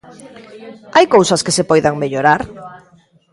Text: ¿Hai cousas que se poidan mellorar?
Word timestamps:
¿Hai 0.95 1.05
cousas 1.15 1.43
que 1.45 1.55
se 1.57 1.67
poidan 1.69 1.99
mellorar? 2.03 2.41